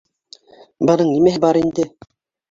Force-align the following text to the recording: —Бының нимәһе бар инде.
—Бының 0.89 1.11
нимәһе 1.15 1.41
бар 1.43 1.59
инде. 1.59 1.85